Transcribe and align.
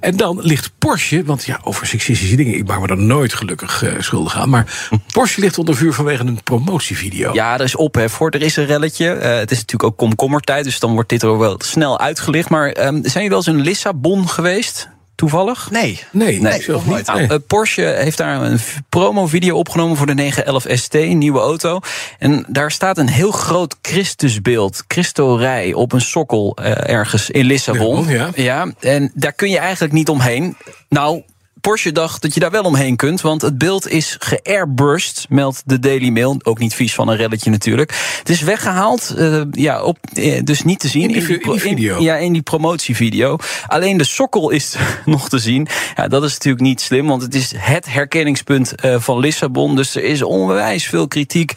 En 0.00 0.16
dan 0.16 0.40
ligt 0.40 0.70
Porsche, 0.78 1.24
want 1.24 1.44
ja, 1.44 1.60
over 1.62 1.86
seksistische 1.86 2.36
dingen, 2.36 2.54
ik 2.54 2.66
maak 2.66 2.80
me 2.80 2.86
daar 2.86 2.98
nooit 2.98 3.34
gelukkig 3.34 3.82
uh, 3.82 3.92
schuldig 3.98 4.36
aan. 4.36 4.48
Maar 4.48 4.88
Porsche 5.12 5.40
ligt 5.40 5.58
onder 5.58 5.76
vuur 5.76 5.92
vanwege 5.92 6.24
een 6.24 6.42
promotievideo. 6.42 7.32
Ja, 7.32 7.54
er 7.54 7.64
is 7.64 7.76
ophef 7.76 8.12
voor. 8.12 8.30
Er 8.30 8.42
is 8.42 8.56
een 8.56 8.66
relletje. 8.66 9.16
Uh, 9.16 9.22
het 9.22 9.50
is 9.50 9.58
natuurlijk 9.58 9.92
ook 9.92 9.96
komkommertijd, 9.96 10.64
dus 10.64 10.78
dan 10.78 10.92
wordt 10.92 11.08
dit 11.08 11.22
er 11.22 11.38
wel 11.38 11.54
snel 11.58 12.00
uitgelicht. 12.00 12.48
Maar 12.48 12.68
um, 12.68 12.74
zijn 12.76 13.12
jullie 13.12 13.28
wel 13.28 13.38
eens 13.38 13.46
in 13.46 13.60
Lissabon 13.60 14.28
geweest? 14.28 14.88
Toevallig? 15.20 15.70
Nee. 15.70 16.00
Nee, 16.12 16.40
nee 16.40 16.62
zelf 16.62 16.86
niet. 16.86 17.06
Nou, 17.06 17.20
uh, 17.20 17.34
Porsche 17.46 17.82
heeft 17.82 18.16
daar 18.16 18.42
een 18.42 18.58
promo-video 18.88 19.56
opgenomen 19.56 19.96
voor 19.96 20.06
de 20.06 20.14
911 20.14 20.64
ST, 20.68 20.94
een 20.94 21.18
nieuwe 21.18 21.38
auto. 21.38 21.80
En 22.18 22.44
daar 22.48 22.70
staat 22.70 22.98
een 22.98 23.08
heel 23.08 23.30
groot 23.30 23.76
Christusbeeld, 23.82 24.84
Christorij, 24.88 25.72
op 25.72 25.92
een 25.92 26.00
sokkel 26.00 26.56
uh, 26.60 26.88
ergens 26.88 27.30
in 27.30 27.44
Lissabon. 27.44 28.08
Ja, 28.08 28.30
ja. 28.34 28.42
ja, 28.44 28.72
en 28.80 29.10
daar 29.14 29.32
kun 29.32 29.50
je 29.50 29.58
eigenlijk 29.58 29.92
niet 29.92 30.08
omheen. 30.08 30.56
Nou, 30.88 31.22
Porsche 31.60 31.92
dacht 31.92 32.22
dat 32.22 32.34
je 32.34 32.40
daar 32.40 32.50
wel 32.50 32.62
omheen 32.62 32.96
kunt, 32.96 33.20
want 33.20 33.42
het 33.42 33.58
beeld 33.58 33.88
is 33.88 34.16
geairbrushed, 34.18 35.26
meldt 35.28 35.62
de 35.64 35.78
Daily 35.78 36.08
Mail. 36.08 36.36
Ook 36.42 36.58
niet 36.58 36.74
vies 36.74 36.94
van 36.94 37.08
een 37.08 37.16
reddetje 37.16 37.50
natuurlijk. 37.50 38.18
Het 38.18 38.28
is 38.28 38.40
weggehaald, 38.40 39.14
uh, 39.16 39.42
ja, 39.50 39.82
op, 39.82 39.98
uh, 40.14 40.40
dus 40.44 40.62
niet 40.62 40.78
te 40.78 40.88
zien. 40.88 41.02
In 41.02 41.08
die, 41.08 41.20
in 41.20 41.26
die, 41.26 41.40
in 41.40 41.50
die 41.50 41.60
video? 41.60 41.96
In, 41.96 42.02
ja, 42.02 42.16
in 42.16 42.32
die 42.32 42.42
promotievideo. 42.42 43.36
Alleen 43.66 43.96
de 43.96 44.04
sokkel 44.04 44.50
is 44.50 44.76
nog 45.04 45.28
te 45.28 45.38
zien. 45.38 45.68
Ja, 45.96 46.08
dat 46.08 46.24
is 46.24 46.32
natuurlijk 46.32 46.62
niet 46.62 46.80
slim, 46.80 47.06
want 47.06 47.22
het 47.22 47.34
is 47.34 47.52
het 47.56 47.92
herkenningspunt 47.92 48.74
uh, 48.84 49.00
van 49.00 49.18
Lissabon. 49.18 49.76
Dus 49.76 49.94
er 49.94 50.04
is 50.04 50.22
onwijs 50.22 50.86
veel 50.86 51.08
kritiek 51.08 51.52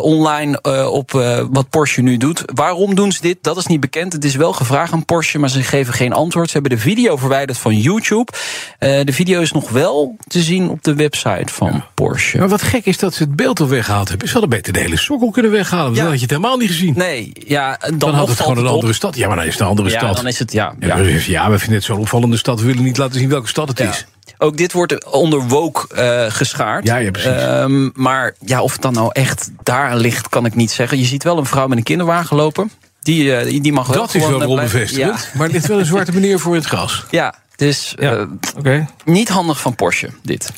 online 0.00 0.60
op 0.90 1.10
wat 1.50 1.68
Porsche 1.70 2.02
nu 2.02 2.16
doet. 2.16 2.42
Waarom 2.54 2.94
doen 2.94 3.12
ze 3.12 3.20
dit? 3.20 3.38
Dat 3.40 3.56
is 3.56 3.66
niet 3.66 3.80
bekend. 3.80 4.12
Het 4.12 4.24
is 4.24 4.34
wel 4.34 4.52
gevraagd 4.52 4.92
aan 4.92 5.04
Porsche, 5.04 5.38
maar 5.38 5.50
ze 5.50 5.62
geven 5.62 5.94
geen 5.94 6.12
antwoord. 6.12 6.46
Ze 6.46 6.52
hebben 6.52 6.76
de 6.76 6.82
video 6.82 7.16
verwijderd 7.16 7.58
van 7.58 7.76
YouTube. 7.76 8.32
de 8.78 9.12
video 9.12 9.25
video 9.26 9.42
is 9.42 9.52
nog 9.52 9.70
wel 9.70 10.16
te 10.26 10.42
zien 10.42 10.68
op 10.68 10.84
de 10.84 10.94
website 10.94 11.52
van 11.52 11.72
ja. 11.72 11.86
Porsche. 11.94 12.38
Maar 12.38 12.48
wat 12.48 12.62
gek 12.62 12.86
is 12.86 12.98
dat 12.98 13.14
ze 13.14 13.22
het 13.22 13.36
beeld 13.36 13.60
al 13.60 13.68
weggehaald 13.68 14.08
hebben. 14.08 14.26
Ze 14.26 14.32
hadden 14.32 14.50
beter 14.50 14.72
de 14.72 14.80
hele 14.80 14.96
sokkel 14.96 15.30
kunnen 15.30 15.52
weghalen. 15.52 15.94
Ja. 15.94 16.00
Dan 16.00 16.06
had 16.06 16.14
je 16.14 16.20
het 16.20 16.30
helemaal 16.30 16.56
niet 16.56 16.68
gezien. 16.68 16.94
Nee, 16.96 17.32
ja, 17.46 17.76
dan, 17.80 17.98
dan 17.98 18.14
had 18.14 18.28
het 18.28 18.40
gewoon 18.40 18.58
een 18.58 18.66
andere 18.66 18.92
stad. 18.92 19.16
Ja, 19.16 19.26
maar 19.26 19.36
dan 19.36 19.44
is 19.44 19.52
het 19.52 19.60
een 19.60 19.66
andere 19.66 19.90
ja, 19.90 19.98
stad. 19.98 20.16
Dan 20.16 20.26
is 20.26 20.38
het, 20.38 20.52
ja, 20.52 20.74
ja. 20.78 20.96
Ja, 21.26 21.50
we 21.50 21.58
vinden 21.58 21.76
het 21.76 21.84
zo'n 21.84 21.98
opvallende 21.98 22.36
stad. 22.36 22.60
We 22.60 22.66
willen 22.66 22.82
niet 22.82 22.96
laten 22.96 23.18
zien 23.18 23.28
welke 23.28 23.48
stad 23.48 23.68
het 23.68 23.80
is. 23.80 24.06
Ook 24.38 24.56
dit 24.56 24.72
wordt 24.72 25.04
onder 25.04 25.42
woke 25.42 25.86
uh, 25.96 26.32
geschaard. 26.32 26.86
Ja, 26.86 26.96
ja 26.96 27.10
precies. 27.10 27.42
Um, 27.42 27.90
maar 27.94 28.34
ja, 28.44 28.62
of 28.62 28.72
het 28.72 28.82
dan 28.82 28.92
nou 28.92 29.10
echt 29.12 29.50
daar 29.62 29.96
ligt, 29.96 30.28
kan 30.28 30.44
ik 30.44 30.54
niet 30.54 30.70
zeggen. 30.70 30.98
Je 30.98 31.04
ziet 31.04 31.22
wel 31.22 31.38
een 31.38 31.46
vrouw 31.46 31.66
met 31.66 31.78
een 31.78 31.84
kinderwagen 31.84 32.36
lopen. 32.36 32.70
Die, 33.00 33.24
uh, 33.24 33.62
die 33.62 33.72
mag 33.72 33.86
wel 33.86 33.96
Dat 33.96 34.14
is 34.14 34.26
wel 34.26 34.48
onbevestigend. 34.48 35.20
Ja. 35.32 35.38
Maar 35.38 35.46
er 35.46 35.52
ligt 35.52 35.66
wel 35.66 35.78
een 35.78 35.84
zwarte 35.84 36.12
meneer 36.12 36.38
voor 36.38 36.54
in 36.54 36.60
het 36.60 36.68
gras. 36.68 37.04
Ja, 37.10 37.34
dus 37.56 37.94
ja. 37.98 38.16
uh, 38.16 38.26
okay. 38.58 38.86
niet 39.04 39.28
handig 39.28 39.60
van 39.60 39.74
Porsche, 39.74 40.10
dit. 40.22 40.50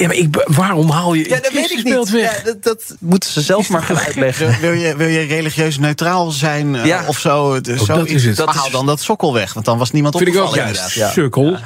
Ja, 0.00 0.06
maar 0.06 0.16
ik, 0.16 0.44
waarom 0.46 0.90
haal 0.90 1.14
je 1.14 1.28
ja, 1.28 1.40
dat 1.40 1.52
weet 1.52 1.70
ik 1.70 1.84
niet. 1.84 2.10
weg? 2.10 2.36
Ja, 2.36 2.44
dat, 2.44 2.62
dat, 2.62 2.96
moeten 3.00 3.30
ze 3.30 3.40
zelf 3.40 3.68
maar 3.68 3.82
gaan 3.82 3.98
uitleggen. 3.98 4.60
Wil 4.60 4.72
je, 4.72 4.96
wil 4.96 5.08
je 5.08 5.20
religieus 5.20 5.78
neutraal 5.78 6.30
zijn 6.30 6.74
uh, 6.74 6.84
ja. 6.84 7.04
of 7.06 7.18
zo? 7.18 7.60
Dus 7.60 7.84
zo 7.84 7.96
dat 7.96 8.08
is 8.08 8.24
het. 8.24 8.36
Dat 8.36 8.54
haal 8.54 8.70
dan 8.70 8.86
dat 8.86 9.00
sokkel 9.00 9.32
weg, 9.32 9.52
want 9.52 9.66
dan 9.66 9.78
was 9.78 9.90
niemand 9.90 10.16
Vind 10.16 10.28
opgevallen 10.28 10.58
ik 10.58 10.62
ook, 10.62 10.66
inderdaad. 10.68 10.92
Ja, 10.92 11.10
sukkel. 11.10 11.44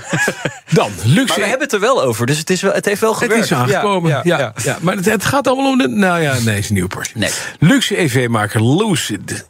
dan, 0.70 0.90
luxe. 1.04 1.26
Maar 1.26 1.36
we 1.36 1.42
hebben 1.42 1.60
het 1.60 1.72
er 1.72 1.80
wel 1.80 2.02
over, 2.02 2.26
dus 2.26 2.38
het, 2.38 2.50
is 2.50 2.62
wel, 2.62 2.72
het 2.72 2.84
heeft 2.84 3.00
wel 3.00 3.14
gewerkt. 3.14 3.34
Het 3.34 3.44
is 3.44 3.56
aangekomen, 3.56 4.10
ja. 4.10 4.20
ja, 4.24 4.54
ja, 4.62 4.78
Maar 4.80 4.96
het, 4.96 5.04
het, 5.04 5.24
gaat 5.24 5.46
allemaal 5.46 5.70
om 5.70 5.78
de... 5.78 5.88
Nou 5.88 6.20
ja, 6.20 6.32
nee, 6.32 6.54
het 6.54 6.64
is 6.64 6.68
een 6.68 6.74
nieuwe 6.74 6.88
Porsche. 6.88 7.18
Nee. 7.18 7.30
Luxe 7.58 7.98
EV-maker 7.98 8.76
Lucid 8.76 9.46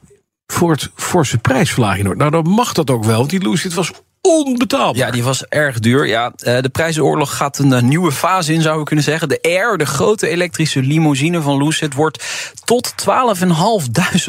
voor 0.46 0.70
het 0.70 0.90
forse 0.94 1.38
prijsverlaging. 1.38 2.14
Nou, 2.14 2.30
dan 2.30 2.48
mag 2.48 2.72
dat 2.72 2.90
ook 2.90 3.04
wel, 3.04 3.18
want 3.18 3.30
die 3.30 3.48
Lucid 3.48 3.74
was 3.74 3.90
onbetaalbaar. 4.24 5.06
Ja, 5.06 5.10
die 5.10 5.24
was 5.24 5.44
erg 5.44 5.78
duur. 5.78 6.06
Ja, 6.06 6.32
de 6.36 6.68
prijzenoorlog 6.72 7.36
gaat 7.36 7.58
een 7.58 7.88
nieuwe 7.88 8.12
fase 8.12 8.52
in, 8.52 8.62
zou 8.62 8.78
we 8.78 8.84
kunnen 8.84 9.04
zeggen. 9.04 9.28
De 9.28 9.38
Air, 9.42 9.78
de 9.78 9.86
grote 9.86 10.28
elektrische 10.28 10.82
limousine 10.82 11.40
van 11.40 11.64
Lucid, 11.64 11.94
wordt 11.94 12.24
tot 12.64 12.94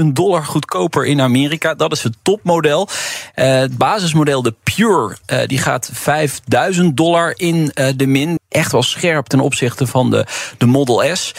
12.500 0.01 0.05
dollar 0.05 0.45
goedkoper 0.45 1.05
in 1.05 1.21
Amerika. 1.21 1.73
Dat 1.73 1.91
is 1.91 2.03
het 2.03 2.15
topmodel. 2.21 2.87
Uh, 3.35 3.45
het 3.59 3.77
basismodel, 3.77 4.41
de 4.41 4.53
Pure, 4.63 5.17
die 5.47 5.57
gaat 5.57 5.91
5.000 6.73 6.81
dollar 6.93 7.33
in 7.35 7.71
de 7.95 8.07
min. 8.07 8.39
Echt 8.49 8.71
wel 8.71 8.83
scherp 8.83 9.27
ten 9.27 9.39
opzichte 9.39 9.87
van 9.87 10.09
de, 10.09 10.25
de 10.57 10.65
Model 10.65 11.15
S. 11.15 11.33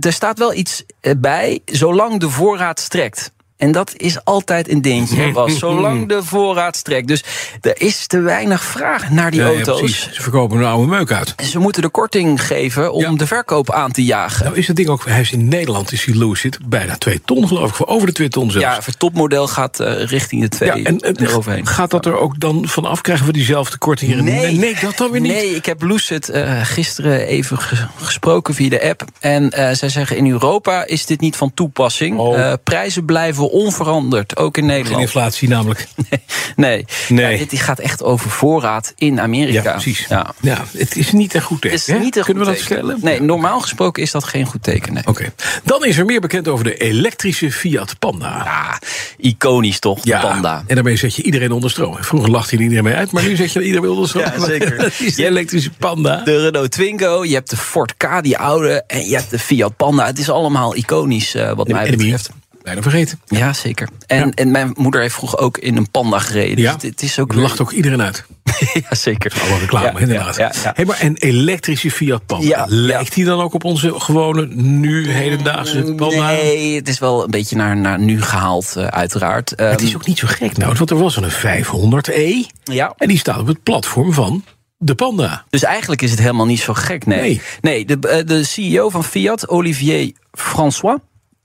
Er 0.00 0.12
staat 0.12 0.38
wel 0.38 0.54
iets 0.54 0.84
bij, 1.18 1.60
zolang 1.64 2.20
de 2.20 2.30
voorraad 2.30 2.80
strekt. 2.80 3.32
En 3.62 3.72
dat 3.72 3.92
is 3.96 4.24
altijd 4.24 4.70
een 4.70 4.82
dingetje, 4.82 5.32
was 5.42 5.58
zolang 5.58 6.08
de 6.08 6.22
voorraad 6.22 6.76
strekt. 6.76 7.08
Dus 7.08 7.24
er 7.60 7.80
is 7.80 8.06
te 8.06 8.20
weinig 8.20 8.62
vraag 8.62 9.10
naar 9.10 9.30
die 9.30 9.40
ja, 9.40 9.46
auto's. 9.46 10.04
Ja, 10.04 10.12
Ze 10.12 10.22
verkopen 10.22 10.58
een 10.58 10.64
oude 10.64 10.86
meuk 10.86 11.12
uit. 11.12 11.34
En 11.36 11.44
ze 11.44 11.58
moeten 11.58 11.82
de 11.82 11.88
korting 11.88 12.46
geven 12.46 12.92
om 12.92 13.00
ja. 13.00 13.12
de 13.12 13.26
verkoop 13.26 13.70
aan 13.70 13.92
te 13.92 14.04
jagen. 14.04 14.44
Nou 14.44 14.56
is 14.56 14.66
het 14.66 14.76
ding 14.76 14.88
ook, 14.88 15.04
hij 15.06 15.20
is 15.20 15.32
in 15.32 15.48
Nederland 15.48 15.92
is 15.92 16.04
die 16.04 16.18
Lucid 16.18 16.58
bijna 16.68 16.96
2 16.96 17.20
ton 17.24 17.48
geloof 17.48 17.68
ik, 17.68 17.74
voor 17.74 17.86
over 17.86 18.06
de 18.06 18.12
2 18.12 18.28
ton 18.28 18.50
zelfs. 18.50 18.66
Ja, 18.66 18.80
het 18.84 18.98
topmodel 18.98 19.48
gaat 19.48 19.80
uh, 19.80 20.04
richting 20.04 20.42
de 20.42 20.48
2 20.48 20.68
ja, 20.68 20.74
en, 20.74 20.98
en 20.98 21.16
eroverheen. 21.20 21.66
Gaat 21.66 21.90
dat 21.90 22.06
er 22.06 22.18
ook 22.18 22.40
dan 22.40 22.68
vanaf? 22.68 23.00
Krijgen 23.00 23.26
we 23.26 23.32
diezelfde 23.32 23.78
korting 23.78 24.12
hier? 24.12 24.22
Nee, 24.22 24.56
nee, 24.56 24.76
dat 24.80 24.96
dan 24.96 25.10
weer 25.10 25.20
niet. 25.20 25.32
Nee, 25.32 25.54
ik 25.54 25.66
heb 25.66 25.82
Lucid 25.82 26.30
uh, 26.30 26.60
gisteren 26.62 27.26
even 27.26 27.58
gesproken 27.96 28.54
via 28.54 28.68
de 28.68 28.88
app. 28.88 29.04
En 29.20 29.44
uh, 29.44 29.70
zij 29.72 29.88
zeggen 29.88 30.16
in 30.16 30.30
Europa 30.30 30.86
is 30.86 31.06
dit 31.06 31.20
niet 31.20 31.36
van 31.36 31.54
toepassing. 31.54 32.18
Oh. 32.18 32.52
prijzen 32.64 33.04
blijven 33.04 33.50
onveranderd. 33.52 34.36
Ook 34.36 34.56
in 34.56 34.66
Nederland. 34.66 34.94
Geen 34.94 35.04
inflatie 35.04 35.48
namelijk. 35.48 35.86
Nee, 35.96 36.20
nee. 36.56 36.84
nee. 37.08 37.38
Ja, 37.38 37.44
dit 37.48 37.60
gaat 37.60 37.78
echt 37.78 38.02
over 38.02 38.30
voorraad 38.30 38.92
in 38.96 39.20
Amerika. 39.20 39.62
Ja, 39.62 39.70
precies. 39.70 40.06
Ja. 40.08 40.34
ja 40.40 40.64
het 40.76 40.96
is 40.96 41.12
niet 41.12 41.34
een 41.34 41.42
goed 41.42 41.60
teken. 41.60 41.78
Het 41.78 41.88
is 41.88 41.94
niet 41.94 42.16
een 42.16 42.24
Kunnen 42.24 42.46
goed 42.46 42.54
we 42.54 42.58
dat 42.58 42.68
teken. 42.68 42.84
stellen? 42.84 42.98
Nee, 43.02 43.22
normaal 43.22 43.60
gesproken 43.60 44.02
is 44.02 44.10
dat 44.10 44.24
geen 44.24 44.46
goed 44.46 44.62
teken. 44.62 44.92
Nee. 44.92 45.02
Oké. 45.06 45.10
Okay. 45.10 45.32
Dan 45.64 45.84
is 45.84 45.98
er 45.98 46.04
meer 46.04 46.20
bekend 46.20 46.48
over 46.48 46.64
de 46.64 46.76
elektrische 46.76 47.52
Fiat 47.52 47.98
Panda. 47.98 48.42
Ja, 48.44 48.78
iconisch 49.16 49.78
toch, 49.78 49.98
ja, 50.02 50.20
Panda. 50.20 50.64
En 50.66 50.74
daarmee 50.74 50.96
zet 50.96 51.14
je 51.14 51.22
iedereen 51.22 51.52
onder 51.52 51.70
stroom. 51.70 51.96
Vroeger 52.00 52.30
lachte 52.30 52.56
je 52.56 52.62
iedereen 52.62 52.84
mee 52.84 52.94
uit, 52.94 53.12
maar 53.12 53.22
nu 53.22 53.36
zet 53.36 53.52
je 53.52 53.62
iedereen 53.62 53.90
onder 53.90 54.08
stroom. 54.08 54.20
Ja, 54.32 54.44
zeker. 54.44 54.76
dat 54.76 54.92
is 55.06 55.14
de 55.14 55.26
elektrische 55.26 55.70
Panda. 55.70 56.16
De 56.24 56.40
Renault 56.40 56.70
Twingo, 56.70 57.24
je 57.24 57.34
hebt 57.34 57.50
de 57.50 57.56
Ford 57.56 57.96
K, 57.96 58.22
die 58.22 58.38
oude, 58.38 58.84
en 58.86 59.08
je 59.08 59.14
hebt 59.14 59.30
de 59.30 59.38
Fiat 59.38 59.76
Panda. 59.76 60.06
Het 60.06 60.18
is 60.18 60.30
allemaal 60.30 60.76
iconisch 60.76 61.34
uh, 61.34 61.52
wat 61.52 61.66
de 61.66 61.72
mij 61.72 61.90
betreft. 61.90 62.30
Bijna 62.62 62.82
vergeten. 62.82 63.20
Ja, 63.26 63.52
zeker. 63.52 63.88
En, 64.06 64.18
ja. 64.18 64.30
en 64.34 64.50
mijn 64.50 64.72
moeder 64.76 65.00
heeft 65.00 65.14
vroeger 65.14 65.38
ook 65.38 65.58
in 65.58 65.76
een 65.76 65.90
panda 65.90 66.18
gereden. 66.18 66.58
Ja, 66.58 66.74
dus 66.74 66.90
het 66.90 67.02
is 67.02 67.18
ook 67.18 67.34
lacht 67.34 67.60
ook 67.60 67.72
iedereen 67.72 68.02
uit. 68.02 68.24
ja, 68.88 68.94
zeker. 68.94 69.32
Alle 69.42 69.58
reclame, 69.58 69.86
ja, 69.86 69.98
inderdaad. 69.98 70.36
Hey, 70.74 70.84
maar 70.84 71.02
een 71.02 71.16
elektrische 71.16 71.90
Fiat 71.90 72.26
Panda, 72.26 72.66
lijkt 72.68 73.14
die 73.14 73.24
dan 73.24 73.40
ook 73.40 73.54
op 73.54 73.64
onze 73.64 74.00
gewone, 74.00 74.46
nu 74.54 75.10
hedendaagse 75.10 75.82
Panda? 75.82 76.26
Nee, 76.26 76.76
het 76.76 76.88
is 76.88 76.98
wel 76.98 77.24
een 77.24 77.30
beetje 77.30 77.56
naar, 77.56 77.76
naar 77.76 77.98
nu 77.98 78.22
gehaald, 78.22 78.74
uh, 78.78 78.86
uiteraard. 78.86 79.60
Um, 79.60 79.66
het 79.66 79.82
is 79.82 79.94
ook 79.94 80.06
niet 80.06 80.18
zo 80.18 80.26
gek 80.30 80.56
nou, 80.56 80.74
want 80.74 80.90
er 80.90 80.98
was 80.98 81.16
een 81.16 81.30
500e. 81.30 82.50
Ja. 82.64 82.94
En 82.96 83.08
die 83.08 83.18
staat 83.18 83.38
op 83.38 83.46
het 83.46 83.62
platform 83.62 84.12
van 84.12 84.44
de 84.78 84.94
Panda. 84.94 85.44
Dus 85.50 85.62
eigenlijk 85.62 86.02
is 86.02 86.10
het 86.10 86.20
helemaal 86.20 86.46
niet 86.46 86.60
zo 86.60 86.74
gek, 86.74 87.06
nee. 87.06 87.20
Nee, 87.20 87.40
nee 87.60 87.84
de, 87.84 88.24
de 88.24 88.44
CEO 88.44 88.88
van 88.88 89.04
Fiat, 89.04 89.48
Olivier 89.48 90.12
François... 90.32 90.98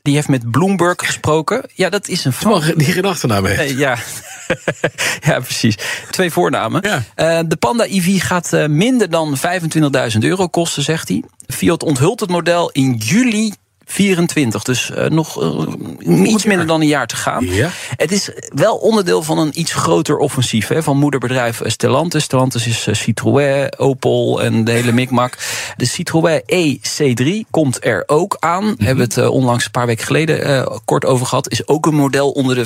Die 0.07 0.15
heeft 0.15 0.27
met 0.27 0.51
Bloomberg 0.51 0.95
gesproken. 0.97 1.69
Ja, 1.73 1.89
dat 1.89 2.07
is 2.07 2.25
een 2.25 2.33
Frans. 2.33 2.73
Die 2.75 2.91
geen 2.91 3.05
achternaam 3.05 3.45
heeft. 3.45 3.57
Nee, 3.57 3.77
ja. 3.77 3.97
ja, 5.27 5.39
precies. 5.39 5.77
Twee 6.11 6.31
voornamen. 6.31 6.81
Ja. 6.85 7.03
Uh, 7.39 7.47
de 7.47 7.55
Panda 7.55 7.85
EV 7.85 8.21
gaat 8.21 8.53
uh, 8.53 8.65
minder 8.65 9.09
dan 9.09 9.37
25.000 9.37 10.19
euro 10.19 10.47
kosten, 10.47 10.83
zegt 10.83 11.07
hij. 11.07 11.23
Fiat 11.47 11.83
onthult 11.83 12.19
het 12.19 12.29
model 12.29 12.69
in 12.71 12.93
juli 12.93 13.53
24. 13.89 14.63
Dus 14.63 14.89
uh, 14.89 15.05
nog 15.05 15.43
uh, 15.43 16.31
iets 16.33 16.45
minder 16.45 16.67
dan 16.67 16.81
een 16.81 16.87
jaar 16.87 17.07
te 17.07 17.15
gaan. 17.15 17.45
Ja. 17.45 17.69
Het 17.95 18.11
is 18.11 18.29
wel 18.55 18.75
onderdeel 18.75 19.23
van 19.23 19.37
een 19.37 19.59
iets 19.59 19.73
groter 19.73 20.17
offensief 20.17 20.67
hè, 20.67 20.83
van 20.83 20.97
moederbedrijf 20.97 21.61
Stellantis. 21.63 22.23
Stellantis 22.23 22.67
is 22.67 22.87
Citroën, 22.91 23.73
Opel 23.77 24.41
en 24.41 24.63
de 24.63 24.71
hele 24.71 24.91
mikmak. 24.91 25.37
De 25.75 25.85
Citroën 25.85 26.41
EC3 26.41 27.49
komt 27.51 27.85
er 27.85 28.03
ook 28.05 28.37
aan. 28.39 28.63
Mm 28.63 28.69
-hmm. 28.77 28.85
Hebben 28.85 29.07
we 29.07 29.21
het 29.21 29.29
onlangs 29.29 29.65
een 29.65 29.71
paar 29.71 29.85
weken 29.85 30.05
geleden 30.05 30.67
kort 30.85 31.05
over 31.05 31.25
gehad. 31.25 31.49
Is 31.49 31.67
ook 31.67 31.85
een 31.85 31.95
model 31.95 32.31
onder 32.31 32.55
de 32.55 32.65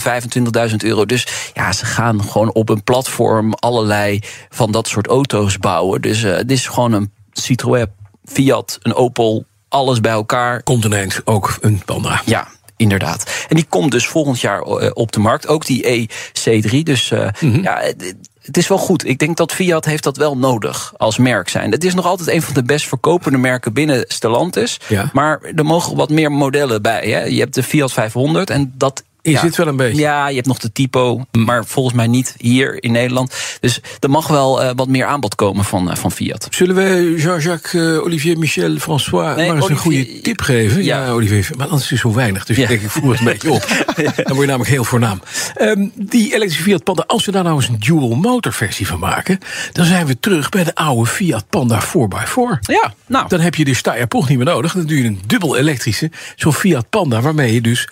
25.000 0.69 0.75
euro. 0.77 1.05
Dus 1.05 1.27
ja, 1.53 1.71
ze 1.71 1.85
gaan 1.85 2.23
gewoon 2.23 2.53
op 2.53 2.69
een 2.69 2.83
platform 2.83 3.53
allerlei 3.53 4.19
van 4.49 4.71
dat 4.71 4.87
soort 4.87 5.07
auto's 5.07 5.57
bouwen. 5.57 6.01
Dus 6.01 6.21
het 6.21 6.51
is 6.51 6.67
gewoon 6.67 6.93
een 6.93 7.11
Citroën, 7.31 7.87
Fiat, 8.23 8.77
een 8.81 8.93
Opel 8.93 9.45
alles 9.71 9.99
bij 9.99 10.11
elkaar. 10.11 10.63
Komt 10.63 10.85
ineens 10.85 11.19
ook 11.23 11.57
een 11.61 11.81
Panda. 11.85 12.21
Ja, 12.25 12.47
inderdaad. 12.75 13.45
En 13.49 13.55
die 13.55 13.65
komt 13.69 13.91
dus 13.91 14.07
volgend 14.07 14.41
jaar 14.41 14.61
eh, 14.61 14.89
op 14.93 15.11
de 15.11 15.19
markt. 15.19 15.47
Ook 15.47 15.65
die 15.65 16.09
EC3. 16.09 16.83
Dus 16.83 17.11
uh, 17.11 17.27
ja, 17.39 17.79
het, 17.79 18.15
het 18.41 18.57
is 18.57 18.67
wel 18.67 18.77
goed. 18.77 19.07
Ik 19.07 19.19
denk 19.19 19.37
dat 19.37 19.51
Fiat 19.51 19.85
heeft 19.85 20.03
dat 20.03 20.17
wel 20.17 20.37
nodig 20.37 20.93
als 20.97 21.17
merk 21.17 21.49
zijn. 21.49 21.71
Het 21.71 21.83
is 21.83 21.93
nog 21.93 22.05
altijd 22.05 22.29
een 22.29 22.41
van 22.41 22.53
de 22.53 22.63
best 22.63 22.87
verkopende 22.87 23.37
merken 23.37 23.73
binnen 23.73 24.05
Stellantis. 24.07 24.79
Ja. 24.87 25.09
Maar 25.13 25.41
er 25.55 25.65
mogen 25.65 25.95
wat 25.95 26.09
meer 26.09 26.31
modellen 26.31 26.81
bij. 26.81 27.09
Hè? 27.09 27.23
Je 27.23 27.39
hebt 27.39 27.53
de 27.53 27.63
Fiat 27.63 27.91
500 27.91 28.49
en 28.49 28.73
dat 28.77 29.03
Je 29.23 29.31
ja. 29.31 29.39
zit 29.39 29.55
wel 29.55 29.67
een 29.67 29.75
beetje. 29.75 30.01
Ja, 30.01 30.27
je 30.27 30.35
hebt 30.35 30.47
nog 30.47 30.57
de 30.59 30.71
Typo, 30.71 31.25
maar 31.31 31.65
volgens 31.65 31.95
mij 31.95 32.07
niet 32.07 32.35
hier 32.37 32.83
in 32.83 32.91
Nederland. 32.91 33.33
Dus 33.59 33.81
er 33.99 34.09
mag 34.09 34.27
wel 34.27 34.61
eh, 34.61 34.71
wat 34.75 34.87
meer 34.87 35.05
aanbod 35.05 35.35
komen 35.35 35.65
van, 35.65 35.91
eh, 35.91 35.95
van 35.95 36.11
Fiat. 36.11 36.47
Zullen 36.49 36.75
we 36.75 37.13
Jean-Jacques, 37.17 37.73
eh, 37.73 38.03
Olivier, 38.03 38.37
Michel, 38.37 38.77
François 38.77 39.35
Nee, 39.35 39.47
maar 39.47 39.55
eens 39.55 39.69
een 39.69 39.77
goede 39.77 40.21
tip 40.21 40.41
geven? 40.41 40.83
Ja, 40.83 41.03
Ja. 41.05 41.11
Olivier, 41.11 41.49
maar 41.57 41.65
anders 41.65 41.83
is 41.83 41.89
het 41.89 41.99
zo 41.99 42.13
weinig. 42.13 42.45
Dus 42.45 42.55
Ja. 42.57 42.63
ik 42.63 42.69
denk, 42.69 42.81
ik 42.81 42.89
voer 42.89 43.11
het 43.11 43.19
een 43.19 43.25
beetje 43.25 43.51
op. 43.51 43.67
Dan 43.95 44.05
word 44.25 44.39
je 44.39 44.45
namelijk 44.45 44.69
heel 44.69 44.83
voornaam. 44.83 45.21
Ehm, 45.55 45.87
die 45.95 46.33
elektrische 46.33 46.63
Fiat 46.63 46.83
Panda, 46.83 47.03
als 47.07 47.25
we 47.25 47.31
daar 47.31 47.43
nou 47.43 47.55
eens 47.55 47.67
een 47.67 47.79
dual 47.79 48.15
motor 48.15 48.53
versie 48.53 48.87
van 48.87 48.99
maken... 48.99 49.37
dan 49.71 49.85
zijn 49.85 50.05
we 50.05 50.19
terug 50.19 50.49
bij 50.49 50.63
de 50.63 50.75
oude 50.75 51.09
Fiat 51.09 51.45
Panda 51.49 51.81
4x4. 51.81 52.59
Ja, 52.61 52.93
nou. 53.07 53.27
Dan 53.27 53.39
heb 53.39 53.55
je 53.55 53.65
de 53.65 53.73
Steyr-Poch 53.73 54.29
niet 54.29 54.37
meer 54.37 54.47
nodig. 54.47 54.73
Dan 54.73 54.85
doe 54.85 54.97
je 54.97 55.03
een 55.03 55.19
dubbel 55.27 55.57
elektrische, 55.57 56.11
zo'n 56.35 56.53
Fiat 56.53 56.89
Panda... 56.89 57.21
waarmee 57.21 57.53
je 57.53 57.61
dus, 57.61 57.87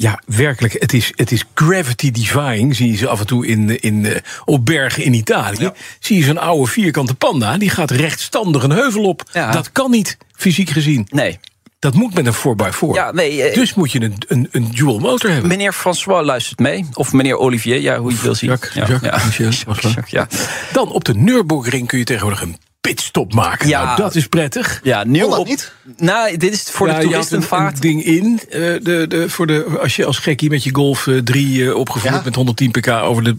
ja, 0.00 0.20
werkelijk, 0.26 0.72
het 0.72 0.92
is, 0.92 1.12
het 1.14 1.32
is 1.32 1.44
gravity 1.54 2.10
defying... 2.10 2.76
zie 2.76 2.90
je 2.90 2.96
ze 2.96 3.08
af 3.08 3.20
en 3.20 3.26
toe 3.26 3.46
in, 3.46 3.80
in, 3.80 4.06
eh, 4.06 4.16
op 4.44 4.66
bergen 4.66 5.04
in 5.04 5.14
Italië. 5.14 5.70
Zie 5.98 6.16
je 6.16 6.24
zo'n 6.24 6.38
oude 6.38 6.70
vierkante 6.70 7.14
Panda, 7.14 7.58
die 7.58 7.70
gaat 7.70 7.90
rechtstandig 7.90 8.62
een 8.62 8.70
heuvel 8.70 9.02
op. 9.02 9.22
Ja. 9.32 9.50
Dat 9.50 9.72
kan 9.72 9.90
niet, 9.90 10.16
fysiek 10.32 10.70
gezien. 10.70 11.06
Nee. 11.10 11.38
Dat 11.78 11.94
moet 11.94 12.14
met 12.14 12.26
een 12.26 12.34
4x4. 12.34 12.94
Ja, 12.94 13.12
nee, 13.12 13.42
eh, 13.42 13.54
dus 13.54 13.74
moet 13.74 13.92
je 13.92 14.00
een, 14.00 14.14
een, 14.26 14.48
een 14.50 14.70
dual 14.70 14.98
motor 14.98 15.30
hebben. 15.30 15.48
Meneer 15.48 15.72
François 15.72 16.24
luistert 16.24 16.58
mee. 16.58 16.86
Of 16.94 17.12
meneer 17.12 17.36
Olivier, 17.36 17.80
ja, 17.80 17.98
hoe 17.98 18.08
je 18.08 18.14
het 18.14 18.24
wil 18.24 18.34
zien. 18.34 18.50
Jacques, 18.50 18.74
ja, 18.74 18.86
Jacques. 18.86 19.62
Jacques, 19.94 20.10
ja. 20.10 20.28
Dan 20.72 20.92
op 20.92 21.04
de 21.04 21.14
Nürburgring 21.14 21.86
kun 21.86 21.98
je 21.98 22.04
tegenwoordig 22.04 22.42
een 22.42 22.56
pitstop 22.94 23.34
maken. 23.34 23.68
Ja. 23.68 23.84
Nou, 23.84 23.96
dat 23.96 24.14
is 24.14 24.26
prettig. 24.26 24.80
Ja, 24.82 25.04
nieuw 25.04 25.36
op. 25.36 25.46
niet? 25.46 25.72
Nou, 25.96 26.36
dit 26.36 26.52
is 26.52 26.62
voor 26.62 26.88
Ja, 26.88 26.98
de 26.98 27.08
je 27.08 27.14
had 27.14 27.30
een, 27.30 27.36
een 27.36 27.42
toeristenvaart. 27.48 27.82
ding 27.82 28.04
in. 28.04 28.40
eh, 28.50 28.60
de, 28.60 29.04
de, 29.08 29.28
voor 29.28 29.46
de, 29.46 29.64
als 29.82 29.96
je 29.96 30.04
als 30.04 30.18
gekkie 30.18 30.50
met 30.50 30.64
je 30.64 30.74
Golf 30.74 31.08
3 31.24 31.76
opgevoerd 31.76 32.14
Ja. 32.14 32.20
met 32.24 32.34
110 32.34 32.70
pk 32.70 32.88
over 32.88 33.22
de 33.24 33.36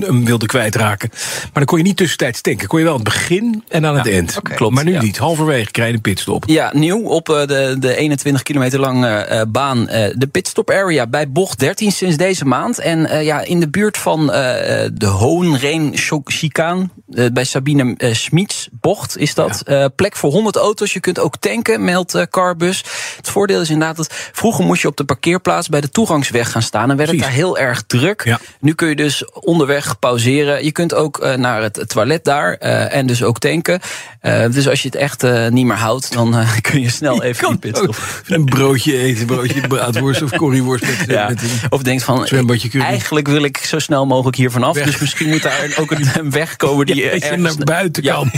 hem 0.00 0.24
wilde 0.24 0.46
kwijtraken. 0.46 1.08
Maar 1.12 1.50
dan 1.52 1.64
kon 1.64 1.78
je 1.78 1.84
niet 1.84 1.96
tussentijds 1.96 2.40
tanken. 2.40 2.68
Kon 2.68 2.78
je 2.78 2.84
wel 2.84 2.94
aan 2.94 3.00
het 3.00 3.08
begin 3.12 3.64
en 3.68 3.86
aan 3.86 3.96
het 3.96 4.08
eind. 4.08 4.38
Klopt, 4.42 4.74
Maar 4.74 4.84
nu 4.84 4.92
ja. 4.92 5.02
niet. 5.02 5.18
Halverwege 5.18 5.70
krijg 5.70 5.88
je 5.88 5.94
een 5.94 6.00
pitstop. 6.00 6.44
Ja, 6.46 6.70
nieuw 6.74 7.02
op 7.02 7.28
eh, 7.28 7.46
de, 7.46 7.76
de 7.78 7.96
21 7.96 8.42
kilometer 8.42 8.80
lange 8.80 9.08
eh, 9.08 9.42
baan. 9.48 9.88
eh, 9.88 10.14
de 10.16 10.26
pitstop 10.26 10.70
area 10.70 11.06
bij 11.06 11.30
bocht 11.30 11.58
13 11.58 11.92
sinds 11.92 12.16
deze 12.16 12.44
maand. 12.44 12.78
En 12.78 13.06
eh, 13.06 13.24
ja, 13.24 13.40
in 13.40 13.60
de 13.60 13.68
buurt 13.68 13.96
van 13.96 14.32
eh, 14.32 14.88
de 14.92 15.06
Hohenreen 15.06 15.92
Chicaan. 16.24 16.92
eh, 17.14 17.26
bij 17.32 17.44
Sabine 17.44 17.94
eh, 17.96 18.14
Schmieds 18.14 18.68
bocht 18.80 18.93
is 19.16 19.34
dat. 19.34 19.62
Eh, 19.62 19.84
plek 19.96 20.16
voor 20.16 20.30
100 20.30 20.56
auto's. 20.56 20.92
Je 20.92 21.00
kunt 21.00 21.18
ook 21.18 21.36
tanken, 21.36 21.84
meldt 21.84 22.14
eh, 22.14 22.22
Carbus. 22.22 22.84
Het 23.24 23.32
voordeel 23.32 23.60
is 23.60 23.70
inderdaad 23.70 23.96
dat 23.96 24.14
vroeger 24.32 24.64
moest 24.64 24.82
je 24.82 24.88
op 24.88 24.96
de 24.96 25.04
parkeerplaats 25.04 25.68
bij 25.68 25.80
de 25.80 25.90
toegangsweg 25.90 26.50
gaan 26.50 26.62
staan. 26.62 26.90
En 26.90 26.96
werd 26.96 27.10
het 27.10 27.18
daar 27.18 27.30
heel 27.30 27.58
erg 27.58 27.82
druk. 27.86 28.22
Ja. 28.24 28.40
Nu 28.60 28.74
kun 28.74 28.88
je 28.88 28.96
dus 28.96 29.24
onderweg 29.32 29.98
pauzeren. 29.98 30.64
Je 30.64 30.72
kunt 30.72 30.94
ook 30.94 31.18
eh, 31.18 31.34
naar 31.34 31.62
het 31.62 31.84
toilet 31.88 32.24
daar 32.24 32.54
eh, 32.54 32.94
en 32.94 33.06
dus 33.06 33.22
ook 33.22 33.38
tanken. 33.38 33.80
Eh, 34.20 34.50
dus 34.50 34.68
als 34.68 34.82
je 34.82 34.88
het 34.88 34.96
echt 34.96 35.22
niet 35.50 35.64
meer 35.66 35.76
houdt, 35.76 36.12
dan 36.12 36.34
kun 36.70 36.80
je 36.80 36.90
snel 36.90 37.22
even 37.22 37.48
die 37.48 37.58
pitstop. 37.58 37.96
een 38.26 38.44
broodje 38.44 38.98
eten, 38.98 39.26
broodje 39.26 39.60
braadworst 39.68 40.22
of 40.22 40.30
curryworst 40.30 40.84
met, 40.86 41.04
Ja. 41.06 41.28
met 41.28 41.42
een 41.42 41.48
Of 41.70 41.82
denkt 41.82 42.02
van, 42.02 42.26
eigenlijk 42.26 43.28
wil 43.28 43.42
ik 43.44 43.56
zo 43.56 43.78
snel 43.78 44.06
mogelijk 44.06 44.36
hier 44.36 44.50
vanaf. 44.50 44.74
Weg. 44.74 44.84
Dus 44.84 44.98
misschien 44.98 45.28
moet 45.28 45.42
daar 45.42 45.74
ook 45.78 45.90
een, 45.90 46.08
een 46.18 46.30
weg 46.30 46.56
komen 46.56 46.86
die 46.86 46.94
Ja, 47.02 47.02
je 47.02 47.10
ergens 47.10 47.56
naar 47.56 47.64
buiten 47.64 48.02
Ja. 48.02 48.14
kan. 48.14 48.30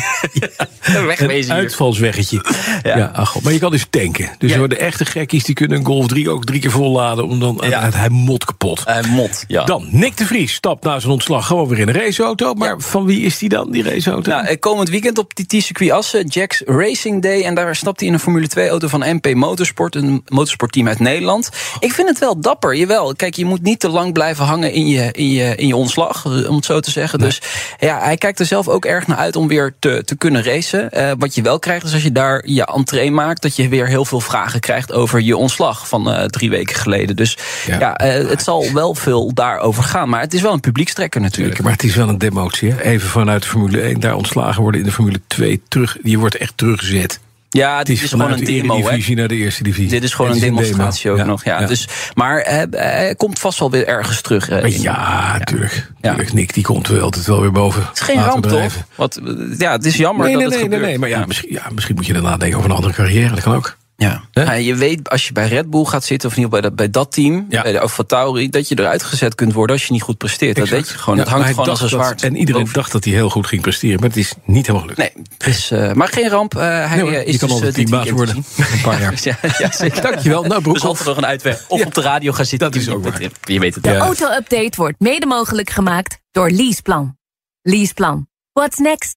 een 0.82 1.06
wegwezen 1.06 1.50
Een 1.54 1.60
uitvalsweggetje. 1.60 2.44
Ja. 2.82 2.96
Ja. 2.96 3.10
ach, 3.14 3.40
maar 3.40 3.52
je 3.52 3.58
kan 3.58 3.70
dus 3.70 3.86
tanken. 3.90 4.30
Dus 4.38 4.50
Ja. 4.50 4.56
De 4.78 4.84
echte 4.84 5.04
gekkies 5.04 5.44
die 5.44 5.54
kunnen 5.54 5.78
een 5.78 5.84
Golf 5.84 6.06
3 6.06 6.30
ook 6.30 6.44
drie 6.44 6.60
keer 6.60 6.70
volladen. 6.70 7.26
Om 7.28 7.40
dan, 7.40 7.62
Ja. 7.68 7.90
hij 7.90 8.08
mot 8.08 8.44
kapot. 8.44 8.84
Eh, 8.84 9.04
mot, 9.04 9.44
ja. 9.48 9.64
Dan, 9.64 9.86
Nick 9.90 10.16
de 10.16 10.26
Vries 10.26 10.54
stapt 10.54 10.84
na 10.84 10.98
zijn 11.00 11.12
ontslag 11.12 11.46
gewoon 11.46 11.68
weer 11.68 11.78
in 11.78 11.88
een 11.88 11.94
raceauto. 11.94 12.54
Maar 12.54 12.80
van 12.80 13.04
wie 13.04 13.20
is 13.20 13.38
die 13.38 13.48
dan, 13.48 13.70
die 13.70 13.82
raceauto? 13.82 14.30
Nou, 14.30 14.46
eh, 14.46 14.58
komend 14.58 14.88
weekend 14.88 15.18
op 15.18 15.34
die 15.34 15.46
T-circuit 15.46 15.90
Assen, 15.90 16.26
Jack's 16.26 16.62
Racing 16.66 17.22
Day. 17.22 17.42
En 17.42 17.54
daar 17.54 17.76
stapt 17.76 17.98
hij 18.00 18.08
in 18.08 18.14
een 18.14 18.20
Formule 18.20 18.48
2-auto 18.48 18.88
van 18.88 19.00
MP 19.00 19.34
Motorsport, 19.34 19.94
een 19.94 20.22
motorsportteam 20.28 20.88
uit 20.88 20.98
Nederland. 20.98 21.50
Ik 21.78 21.92
vind 21.92 22.08
het 22.08 22.18
wel 22.18 22.40
dapper, 22.40 22.74
jawel. 22.74 23.14
Kijk, 23.14 23.34
je 23.34 23.44
moet 23.44 23.62
niet 23.62 23.80
te 23.80 23.88
lang 23.88 24.12
blijven 24.12 24.44
hangen 24.44 24.72
in 24.72 24.86
je, 24.86 25.08
in 25.12 25.30
je, 25.30 25.54
in 25.56 25.66
je 25.66 25.76
ontslag, 25.76 26.24
eh, 26.24 26.48
om 26.48 26.56
het 26.56 26.64
zo 26.64 26.80
te 26.80 26.90
zeggen. 26.90 27.18
Dus 27.18 27.40
ja, 27.78 28.00
hij 28.00 28.16
kijkt 28.16 28.40
er 28.40 28.46
zelf 28.46 28.68
ook 28.68 28.84
erg 28.84 29.06
naar 29.06 29.18
uit 29.18 29.36
om 29.36 29.48
weer 29.48 29.74
te, 29.78 30.02
te 30.04 30.16
kunnen 30.16 30.42
racen. 30.42 30.90
Eh, 30.90 31.12
wat 31.18 31.34
je 31.34 31.42
wel 31.42 31.58
krijgt, 31.58 31.84
is 31.84 31.92
als 31.92 32.02
je 32.02 32.12
daar 32.12 32.42
je 32.46 32.64
entree 32.66 33.10
maakt, 33.10 33.42
dat 33.42 33.56
je 33.56 33.68
weer 33.68 33.86
heel 33.86 34.04
veel 34.04 34.20
vragen 34.20 34.60
krijgt 34.60 34.64
over 34.92 35.20
je 35.20 35.36
ontslag 35.36 35.88
van 35.88 36.10
eh, 36.12 36.24
drie 36.24 36.50
weken 36.50 36.76
geleden. 36.76 37.16
Dus 37.16 37.38
Ja. 37.66 37.78
ja, 37.78 37.96
eh, 37.96 38.28
het 38.28 38.42
zal 38.42 38.72
wel 38.72 38.94
veel 38.94 39.34
daarover 39.34 39.82
gaan. 39.82 40.08
Maar 40.08 40.20
het 40.20 40.34
is 40.34 40.40
wel 40.40 40.52
een 40.52 40.60
publiekstrekker 40.60 41.20
natuurlijk. 41.20 41.62
Maar 41.62 41.72
het 41.72 41.84
is 41.84 41.94
wel 41.94 42.08
een 42.08 42.18
demotie. 42.18 42.70
Hè? 42.72 42.80
Even 42.82 43.08
vanuit 43.08 43.42
de 43.42 43.48
Formule 43.48 43.80
1 43.82 44.00
daar 44.00 44.14
ontslagen 44.14 44.62
worden 44.62 44.80
in 44.80 44.86
de 44.86 44.92
Formule 44.92 45.20
2 45.26 45.62
terug. 45.68 45.96
Je 46.02 46.18
wordt 46.18 46.36
echt 46.36 46.52
teruggezet. 46.56 47.20
Ja, 47.50 47.78
Het 47.78 47.86
dit 47.86 47.96
is, 47.96 48.02
is, 48.02 48.10
gewoon 48.10 48.32
een 48.32 48.38
de 48.38 48.44
demo, 48.44 48.74
hè. 48.74 48.80
Eredivisie 48.80 49.16
naar 49.16 49.28
de 49.28 49.34
eerste 49.36 49.62
divisie. 49.62 49.88
Dit 49.90 50.02
is 50.02 50.14
gewoon 50.14 50.30
een 50.30 50.38
demo. 50.40 50.56
demonstratie 50.60 51.10
ook 51.10 51.16
Ja, 51.18 51.24
nog. 51.24 51.44
Ja. 51.44 51.60
ja. 51.60 51.66
Dus, 51.66 51.88
maar 52.14 52.38
eh, 52.38 52.62
hij 52.70 53.14
komt 53.16 53.38
vast 53.38 53.58
wel 53.58 53.70
weer 53.70 53.86
ergens 53.86 54.20
terug. 54.20 54.48
eh, 54.48 54.78
ja, 54.78 55.38
tuurlijk. 55.38 55.90
Ja. 56.00 56.08
tuurlijk. 56.10 56.32
Nick 56.32 56.54
die 56.54 56.64
komt 56.64 56.88
wel 56.88 57.00
altijd 57.00 57.26
wel 57.26 57.40
weer 57.40 57.52
boven. 57.52 57.82
Het 57.82 57.96
is 58.00 58.00
geen 58.00 58.22
ramp, 58.24 58.46
toch? 58.46 58.72
Wat, 58.94 59.16
eh, 59.16 59.58
ja, 59.58 59.72
het 59.72 59.84
is 59.84 59.96
jammer 59.96 60.24
Nee, 60.26 60.34
dat 60.34 60.42
nee, 60.42 60.50
het 60.50 60.58
nee, 60.60 60.68
nee, 60.68 60.78
gebeurt. 60.78 60.82
nee. 60.90 60.98
Maar 60.98 61.08
ja, 61.08 61.18
ja. 61.18 61.26
Misschien, 61.26 61.52
ja, 61.52 61.62
misschien 61.74 61.94
moet 61.94 62.06
je 62.06 62.12
daarna 62.12 62.36
denken 62.36 62.58
over 62.58 62.70
een 62.70 62.76
andere 62.76 62.94
carrière. 62.94 63.30
Dat 63.34 63.40
kan 63.42 63.54
ook. 63.54 63.76
Ja. 63.98 64.22
Ja, 64.30 64.52
je 64.52 64.74
weet, 64.74 65.10
als 65.10 65.26
je 65.26 65.32
bij 65.32 65.48
Red 65.48 65.70
Bull 65.70 65.84
gaat 65.84 66.04
zitten, 66.04 66.28
of 66.28 66.36
niet 66.36 66.50
bij 66.50 66.60
dat, 66.60 66.76
bij 66.76 66.90
dat 66.90 67.12
team, 67.12 67.46
Ja. 67.48 67.62
bij 67.62 67.72
de 67.72 67.80
Alfa 67.80 68.02
Tauri, 68.02 68.48
dat 68.50 68.68
je 68.68 68.78
eruit 68.78 69.02
gezet 69.02 69.34
kunt 69.34 69.52
worden 69.52 69.76
als 69.76 69.86
je 69.86 69.92
niet 69.92 70.02
goed 70.02 70.16
presteert. 70.18 70.56
Dat 70.56 70.68
weet 70.68 70.88
je 70.88 70.98
gewoon. 70.98 71.16
Ja, 71.18 71.22
het 71.24 71.32
hangt 71.32 71.48
gewoon 71.48 71.68
als 71.68 71.80
een 71.80 71.88
zwaard. 71.88 72.22
En 72.22 72.36
iedereen 72.36 72.68
dacht 72.72 72.92
dat 72.92 73.04
hij 73.04 73.12
heel 73.12 73.30
goed 73.30 73.46
ging 73.46 73.62
presteren. 73.62 74.00
Maar 74.00 74.08
het 74.08 74.18
is 74.18 74.32
niet 74.44 74.66
helemaal 74.66 74.88
gelukt. 74.88 75.14
Nee, 75.16 75.24
dus, 75.38 75.70
eh, 75.70 75.92
maar 75.92 76.08
geen 76.08 76.28
ramp. 76.28 76.54
eh, 76.54 76.60
hij 76.62 76.88
Nee 76.88 77.00
hoor, 77.00 77.12
eh, 77.12 77.26
is 77.26 77.32
je 77.40 77.46
kan 77.46 77.60
dus, 77.60 77.74
teambaas 77.74 78.10
worden. 78.10 78.36
Een 78.36 78.80
paar 78.82 79.00
jaar. 79.02 79.14
ja, 79.22 79.36
ja, 79.58 79.72
zeker. 79.72 80.02
Dankjewel. 80.10 80.40
Nou, 80.42 80.52
Dus 80.54 80.62
Broekhoff. 80.62 80.84
altijd 80.86 81.06
nog 81.06 81.16
een 81.16 81.26
uitweg. 81.26 81.64
Of 81.68 81.78
Ja. 81.80 81.86
op 81.86 81.94
de 81.94 82.00
radio 82.00 82.32
gaan 82.32 82.44
zitten. 82.46 82.70
Dat 82.70 82.80
is 82.80 82.86
Je- 82.86 82.94
ook 82.94 83.04
waar. 83.04 83.20
Je 83.44 83.58
weet 83.60 83.74
het. 83.74 83.84
Ja. 83.84 83.96
Auto-update 83.96 84.72
wordt 84.76 85.00
mede 85.00 85.26
mogelijk 85.26 85.70
gemaakt 85.70 86.18
door 86.30 86.50
Leaseplan. 86.50 87.16
Leaseplan. 87.62 88.28
What's 88.52 88.78
next? 88.78 89.16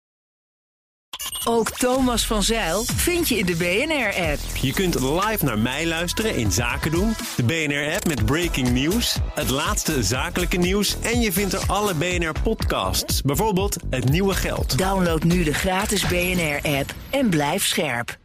Ook 1.43 1.69
Thomas 1.69 2.25
van 2.25 2.43
Zeil 2.43 2.83
vind 2.95 3.27
je 3.27 3.37
in 3.37 3.45
de 3.45 3.55
BNR-app. 3.55 4.39
Je 4.61 4.73
kunt 4.73 4.99
live 4.99 5.45
naar 5.45 5.59
mij 5.59 5.87
luisteren 5.87 6.35
in 6.35 6.51
Zaken 6.51 6.91
doen, 6.91 7.15
de 7.35 7.43
BNR-app 7.43 8.07
met 8.07 8.25
breaking 8.25 8.69
news, 8.69 9.17
het 9.33 9.49
laatste 9.49 10.03
zakelijke 10.03 10.57
nieuws 10.57 10.95
en 11.01 11.21
je 11.21 11.31
vindt 11.31 11.53
er 11.53 11.63
alle 11.67 11.93
BNR-podcasts, 11.93 13.21
bijvoorbeeld 13.21 13.75
Het 13.89 14.09
Nieuwe 14.09 14.33
Geld. 14.33 14.77
Download 14.77 15.23
nu 15.23 15.43
de 15.43 15.53
gratis 15.53 16.07
BNR-app 16.07 16.93
en 17.09 17.29
blijf 17.29 17.65
scherp. 17.65 18.17